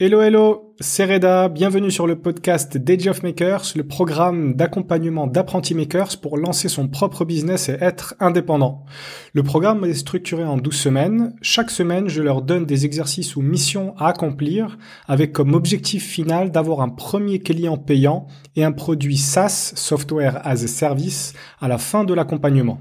[0.00, 5.76] Hello hello, c'est Reda, bienvenue sur le podcast Dage of Makers, le programme d'accompagnement d'apprentis
[5.76, 8.86] makers pour lancer son propre business et être indépendant.
[9.34, 11.36] Le programme est structuré en 12 semaines.
[11.42, 16.50] Chaque semaine, je leur donne des exercices ou missions à accomplir avec comme objectif final
[16.50, 18.26] d'avoir un premier client payant
[18.56, 22.80] et un produit SaaS, Software as a Service, à la fin de l'accompagnement.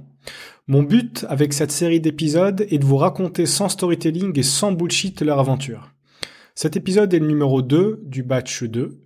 [0.66, 5.22] Mon but avec cette série d'épisodes est de vous raconter sans storytelling et sans bullshit
[5.22, 5.93] leur aventure.
[6.56, 9.00] Cet épisode est le numéro 2 du batch 2.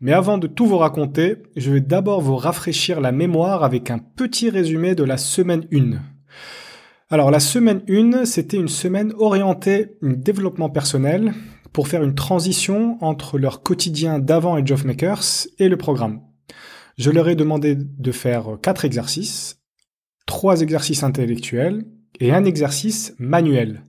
[0.00, 3.98] Mais avant de tout vous raconter, je vais d'abord vous rafraîchir la mémoire avec un
[3.98, 5.98] petit résumé de la semaine 1.
[7.10, 11.34] Alors la semaine 1, c'était une semaine orientée développement personnel
[11.74, 16.22] pour faire une transition entre leur quotidien d'avant of Makers et le programme.
[16.96, 19.60] Je leur ai demandé de faire quatre exercices,
[20.24, 21.84] trois exercices intellectuels
[22.18, 23.82] et un exercice manuel.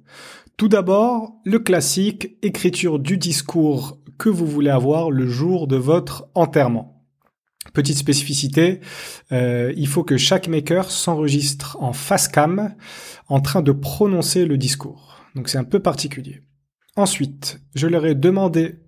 [0.57, 6.29] Tout d'abord, le classique écriture du discours que vous voulez avoir le jour de votre
[6.33, 7.03] enterrement.
[7.73, 8.79] Petite spécificité,
[9.33, 12.73] euh, il faut que chaque maker s'enregistre en face cam
[13.27, 15.19] en train de prononcer le discours.
[15.35, 16.41] Donc c'est un peu particulier.
[16.95, 18.79] Ensuite, je leur ai demandé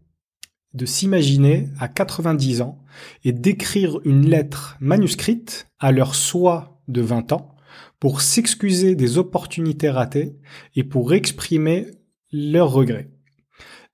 [0.73, 2.81] de s'imaginer à 90 ans
[3.25, 7.56] et d'écrire une lettre manuscrite à leur soi de 20 ans
[7.99, 10.35] pour s'excuser des opportunités ratées
[10.75, 11.87] et pour exprimer
[12.31, 13.09] leurs regrets.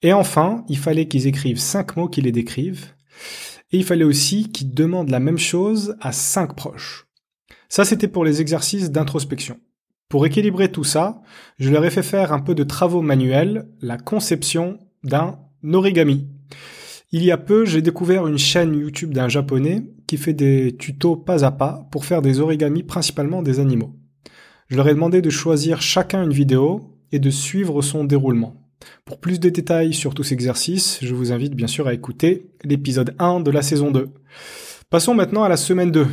[0.02, 2.88] Et enfin, il fallait qu'ils écrivent cinq mots qui les décrivent.
[3.72, 7.08] Et il fallait aussi qu'ils demandent la même chose à cinq proches.
[7.70, 9.60] Ça, c'était pour les exercices d'introspection.
[10.10, 11.22] Pour équilibrer tout ça,
[11.58, 15.40] je leur ai fait faire un peu de travaux manuels, la conception d'un
[15.72, 16.28] origami.
[17.12, 19.84] Il y a peu, j'ai découvert une chaîne YouTube d'un japonais
[20.18, 23.96] fait des tutos pas à pas pour faire des origamis principalement des animaux.
[24.68, 28.56] Je leur ai demandé de choisir chacun une vidéo et de suivre son déroulement.
[29.06, 32.50] Pour plus de détails sur tous ces exercices, je vous invite bien sûr à écouter
[32.64, 34.10] l'épisode 1 de la saison 2.
[34.90, 36.08] Passons maintenant à la semaine 2.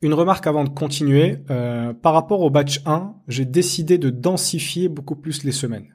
[0.00, 4.88] Une remarque avant de continuer, euh, par rapport au batch 1, j'ai décidé de densifier
[4.88, 5.94] beaucoup plus les semaines.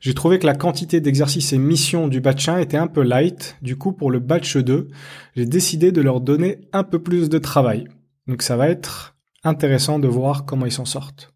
[0.00, 3.56] J'ai trouvé que la quantité d'exercices et missions du batch 1 était un peu light.
[3.60, 4.88] Du coup, pour le batch 2,
[5.36, 7.86] j'ai décidé de leur donner un peu plus de travail.
[8.26, 11.32] Donc ça va être intéressant de voir comment ils s'en sortent.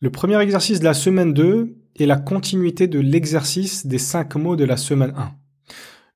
[0.00, 4.56] Le premier exercice de la semaine 2 est la continuité de l'exercice des 5 mots
[4.56, 5.32] de la semaine 1.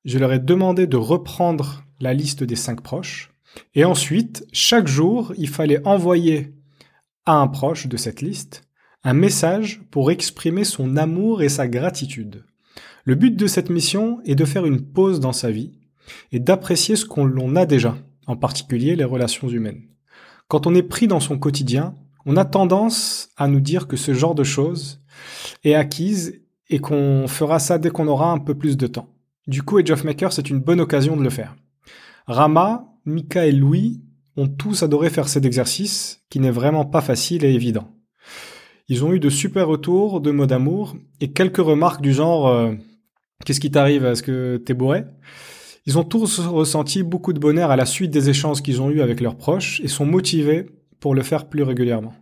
[0.05, 3.32] Je leur ai demandé de reprendre la liste des 5 proches.
[3.75, 6.53] Et ensuite, chaque jour, il fallait envoyer
[7.25, 8.63] à un proche de cette liste
[9.03, 12.45] un message pour exprimer son amour et sa gratitude.
[13.03, 15.73] Le but de cette mission est de faire une pause dans sa vie
[16.31, 17.97] et d'apprécier ce qu'on l'on a déjà,
[18.27, 19.81] en particulier les relations humaines.
[20.47, 24.13] Quand on est pris dans son quotidien, on a tendance à nous dire que ce
[24.13, 25.01] genre de choses
[25.65, 29.09] est acquise et qu'on fera ça dès qu'on aura un peu plus de temps.
[29.47, 31.55] Du coup, Age of Maker, c'est une bonne occasion de le faire.
[32.27, 34.01] Rama, Mika et Louis
[34.37, 37.89] ont tous adoré faire cet exercice, qui n'est vraiment pas facile et évident.
[38.87, 42.73] Ils ont eu de super retours de mots d'amour et quelques remarques du genre euh,
[43.45, 44.05] Qu'est-ce qui t'arrive?
[44.05, 45.03] Est-ce que t'es bourré?
[45.85, 49.01] Ils ont tous ressenti beaucoup de bonheur à la suite des échanges qu'ils ont eus
[49.01, 50.65] avec leurs proches et sont motivés
[51.01, 52.13] pour le faire plus régulièrement.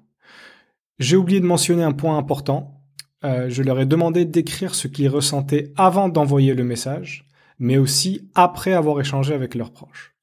[0.98, 2.82] J'ai oublié de mentionner un point important.
[3.24, 7.28] Euh, je leur ai demandé d'écrire ce qu'ils ressentaient avant d'envoyer le message,
[7.62, 10.16] mais aussi après avoir échangé avec leurs proches.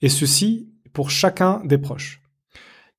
[0.00, 2.22] Et ceci pour chacun des proches.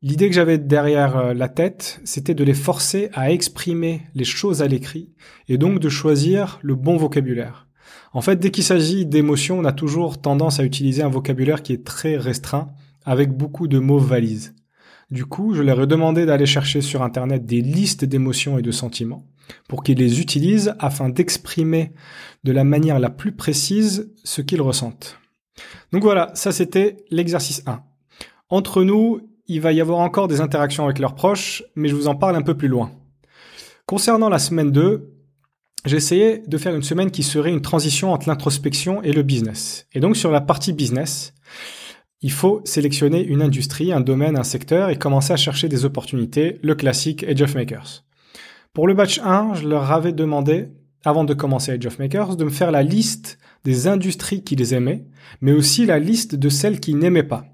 [0.02, 4.62] L'idée que j'avais derrière euh, la tête, c'était de les forcer à exprimer les choses
[4.62, 5.10] à l'écrit
[5.50, 7.68] et donc de choisir le bon vocabulaire.
[8.14, 11.74] En fait, dès qu'il s'agit d'émotions, on a toujours tendance à utiliser un vocabulaire qui
[11.74, 12.70] est très restreint
[13.04, 14.56] avec beaucoup de mots valises.
[15.10, 18.72] Du coup, je leur ai demandé d'aller chercher sur Internet des listes d'émotions et de
[18.72, 19.26] sentiments
[19.68, 21.92] pour qu'ils les utilisent afin d'exprimer
[22.44, 25.18] de la manière la plus précise ce qu'ils ressentent.
[25.92, 27.82] Donc voilà, ça c'était l'exercice 1.
[28.50, 32.08] Entre nous, il va y avoir encore des interactions avec leurs proches, mais je vous
[32.08, 32.92] en parle un peu plus loin.
[33.86, 35.12] Concernant la semaine 2,
[35.86, 39.88] j'ai essayé de faire une semaine qui serait une transition entre l'introspection et le business.
[39.94, 41.34] Et donc sur la partie business,
[42.22, 46.60] il faut sélectionner une industrie, un domaine, un secteur et commencer à chercher des opportunités,
[46.62, 48.04] le classique Age of Makers.
[48.74, 50.68] Pour le batch 1, je leur avais demandé,
[51.04, 55.06] avant de commencer Age of Makers, de me faire la liste des industries qu'ils aimaient,
[55.42, 57.46] mais aussi la liste de celles qu'ils n'aimaient pas.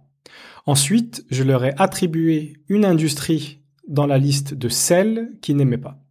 [0.65, 6.03] Ensuite, je leur ai attribué une industrie dans la liste de celles qu'ils n'aimaient pas.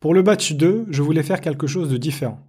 [0.00, 2.40] Pour le batch 2, je voulais faire quelque chose de différent.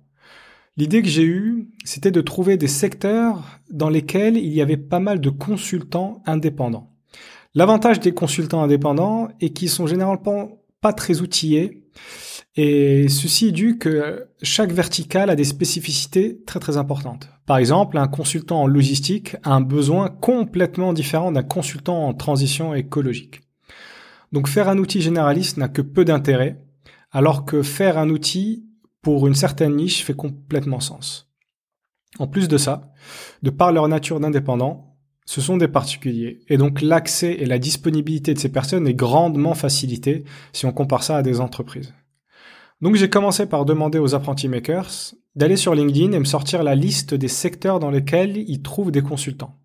[0.77, 5.00] L'idée que j'ai eue, c'était de trouver des secteurs dans lesquels il y avait pas
[5.00, 6.89] mal de consultants indépendants.
[7.53, 11.83] L'avantage des consultants indépendants est qu'ils sont généralement pas très outillés
[12.56, 17.30] Et ceci est dû que chaque verticale a des spécificités très très importantes.
[17.45, 22.74] Par exemple, un consultant en logistique a un besoin complètement différent d'un consultant en transition
[22.74, 23.42] écologique.
[24.31, 26.63] Donc faire un outil généraliste n'a que peu d'intérêt,
[27.12, 28.66] alors que faire un outil
[29.01, 31.30] pour une certaine niche fait complètement sens.
[32.19, 32.92] En plus de ça,
[33.44, 34.90] de par leur nature d'indépendant,
[35.25, 39.53] ce sont des particuliers, et donc l'accès et la disponibilité de ces personnes est grandement
[39.53, 41.94] facilité si on compare ça à des entreprises.
[42.81, 46.75] Donc j'ai commencé par demander aux apprentis makers d'aller sur LinkedIn et me sortir la
[46.75, 49.56] liste des secteurs dans lesquels ils trouvent des consultants.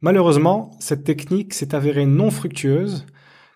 [0.00, 3.06] Malheureusement, cette technique s'est avérée non fructueuse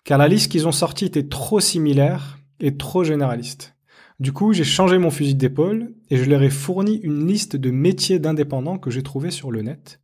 [0.03, 3.76] car la liste qu'ils ont sortie était trop similaire et trop généraliste.
[4.19, 7.69] Du coup, j'ai changé mon fusil d'épaule et je leur ai fourni une liste de
[7.69, 9.99] métiers d'indépendants que j'ai trouvés sur le net,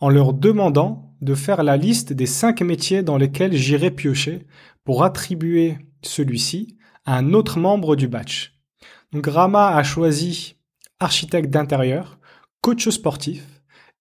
[0.00, 4.46] en leur demandant de faire la liste des cinq métiers dans lesquels j'irai piocher
[4.84, 8.58] pour attribuer celui-ci à un autre membre du batch.
[9.12, 10.56] Donc Rama a choisi
[10.98, 12.18] architecte d'intérieur,
[12.62, 13.44] coach sportif,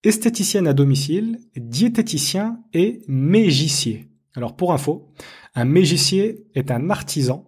[0.02, 4.10] esthéticienne à domicile, diététicien et mégicier.
[4.34, 5.12] Alors pour info,
[5.56, 7.47] un mégicier est un artisan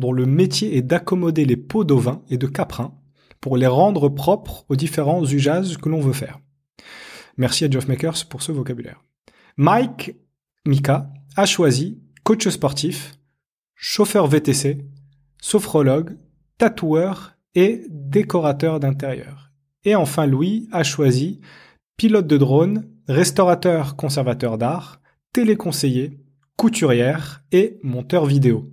[0.00, 2.94] dont le métier est d'accommoder les pots d'ovin et de caprin
[3.40, 6.40] pour les rendre propres aux différents usages que l'on veut faire.
[7.36, 9.04] Merci à Geoff Makers pour ce vocabulaire.
[9.56, 10.16] Mike
[10.66, 13.14] Mika a choisi coach sportif,
[13.76, 14.84] chauffeur VTC,
[15.40, 16.16] sophrologue,
[16.58, 19.50] tatoueur et décorateur d'intérieur.
[19.84, 21.40] Et enfin Louis a choisi
[21.96, 25.00] pilote de drone, restaurateur conservateur d'art,
[25.32, 26.18] téléconseiller,
[26.56, 28.70] couturière et monteur vidéo.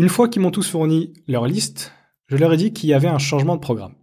[0.00, 1.92] Une fois qu'ils m'ont tous fourni leur liste,
[2.28, 3.96] je leur ai dit qu'il y avait un changement de programme.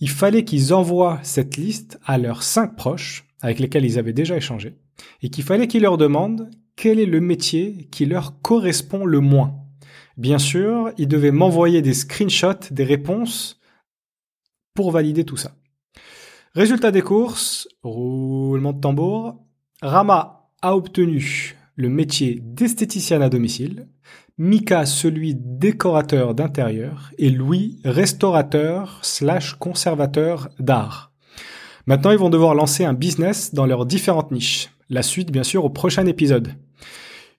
[0.00, 4.36] Il fallait qu'ils envoient cette liste à leurs cinq proches avec lesquels ils avaient déjà
[4.36, 4.76] échangé
[5.22, 9.54] et qu'il fallait qu'ils leur demandent quel est le métier qui leur correspond le moins.
[10.18, 13.62] Bien sûr, ils devaient m'envoyer des screenshots des réponses
[14.74, 15.56] pour valider tout ça.
[16.52, 19.42] Résultat des courses, roulement de tambour,
[19.80, 23.88] Rama a obtenu le métier d'esthéticienne à domicile,
[24.40, 31.12] Mika celui décorateur d'intérieur et Louis restaurateur slash conservateur d'art.
[31.86, 34.70] Maintenant, ils vont devoir lancer un business dans leurs différentes niches.
[34.90, 36.54] La suite, bien sûr, au prochain épisode.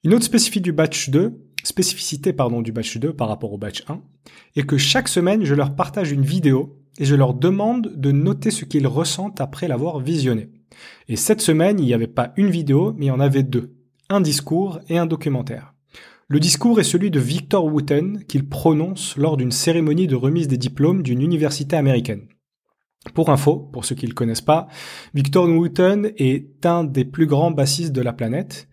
[0.03, 3.85] Une autre spécificité du batch 2, spécificité pardon du batch 2 par rapport au batch
[3.87, 4.01] 1,
[4.57, 8.51] est que chaque semaine, je leur partage une vidéo et je leur demande de noter
[8.51, 10.49] ce qu'ils ressentent après l'avoir visionné.
[11.07, 13.73] Et cette semaine, il n'y avait pas une vidéo, mais il y en avait deux.
[14.09, 15.73] Un discours et un documentaire.
[16.31, 20.59] Le discours est celui de Victor Wooten qu'il prononce lors d'une cérémonie de remise des
[20.59, 22.27] diplômes d'une université américaine.
[23.15, 24.67] Pour info, pour ceux qui ne le connaissent pas,
[25.15, 28.67] Victor Wooten est un des plus grands bassistes de la planète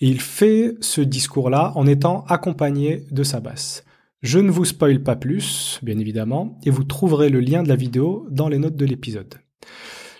[0.00, 3.84] et il fait ce discours-là en étant accompagné de sa basse.
[4.22, 7.74] Je ne vous spoil pas plus, bien évidemment, et vous trouverez le lien de la
[7.74, 9.34] vidéo dans les notes de l'épisode.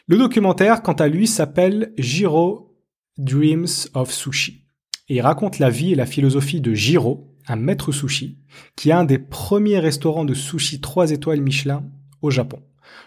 [0.08, 2.75] Le documentaire, quant à lui, s'appelle Jiro
[3.16, 4.64] Dreams of Sushi
[5.10, 8.38] et il raconte la vie et la philosophie de Jiro, un maître sushi,
[8.76, 11.84] qui est un des premiers restaurants de sushi 3 étoiles Michelin
[12.22, 12.62] au Japon.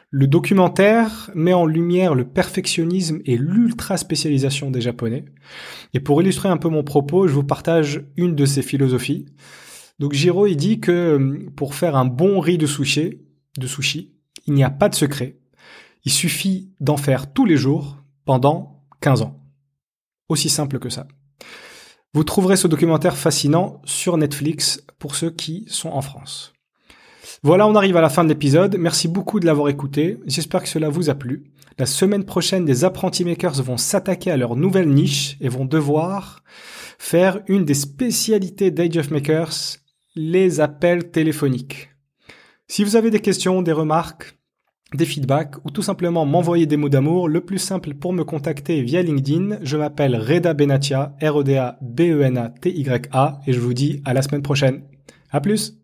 [0.09, 5.23] Le documentaire met en lumière le perfectionnisme et l'ultra spécialisation des Japonais.
[5.93, 9.25] Et pour illustrer un peu mon propos, je vous partage une de ses philosophies.
[9.99, 13.21] Donc Jiro, il dit que euh, pour faire un bon riz de sushi,
[13.57, 14.13] de sushi,
[14.45, 15.39] il n'y a pas de secret.
[16.03, 19.41] Il suffit d'en faire tous les jours pendant 15 ans.
[20.27, 21.07] Aussi simple que ça.
[22.15, 26.53] Vous trouverez ce documentaire fascinant sur Netflix pour ceux qui sont en France.
[27.41, 28.77] Voilà, on arrive à la fin de l'épisode.
[28.77, 30.19] Merci beaucoup de l'avoir écouté.
[30.27, 31.51] J'espère que cela vous a plu.
[31.79, 36.43] La semaine prochaine, des apprentis makers vont s'attaquer à leur nouvelle niche et vont devoir
[36.99, 39.77] faire une des spécialités d'Age of Makers,
[40.15, 41.89] les appels téléphoniques.
[42.67, 44.37] Si vous avez des questions, des remarques,
[44.95, 48.81] des feedbacks ou tout simplement m'envoyer des mots d'amour, le plus simple pour me contacter
[48.81, 54.83] via LinkedIn, je m'appelle Reda Benatia, R-E-D-A-B-E-N-A-T-Y-A et je vous dis à la semaine prochaine.
[55.31, 55.82] À plus!